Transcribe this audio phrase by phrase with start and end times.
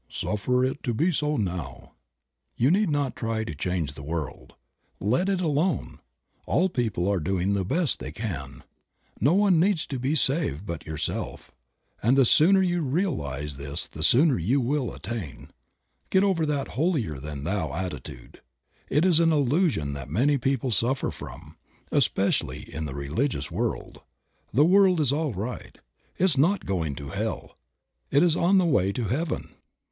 [0.09, 1.91] "Suffer it to be so now."
[2.57, 4.55] You need not try to change the world.
[4.99, 5.99] Let it alone;
[6.47, 8.63] all people are doing the best they can.
[9.19, 11.51] No one needs to be saved but yourself,
[12.01, 15.51] and the sooner you realize this the sooner you will attain.
[16.09, 17.37] Get over that "holier 44 Creative Mind.
[17.37, 18.41] than thou" attitude.
[18.89, 21.57] It is an illusion that many people suffer from,
[21.91, 24.01] especially in the religious world.
[24.51, 25.77] The world is all right;
[26.17, 27.55] it is not going to Hell;
[28.09, 29.51] it is on the way to Heaven.